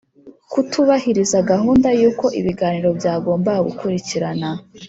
Kutubahiriza 0.51 1.37
gahunda 1.51 1.87
y 2.01 2.03
uko 2.09 2.25
ibiganiro 2.39 2.89
byagombaga 2.99 3.61
gukurikirana 3.67 4.49